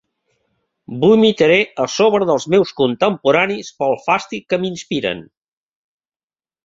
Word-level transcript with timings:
Vomitaré 1.01 1.57
a 1.83 1.85
sobre 1.97 2.27
dels 2.29 2.47
meus 2.53 2.71
contemporanis 2.81 3.69
pel 3.83 3.95
fàstic 4.07 4.49
que 4.55 4.61
m'inspiren... 4.65 5.23